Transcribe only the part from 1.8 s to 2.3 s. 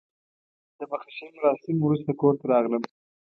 وروسته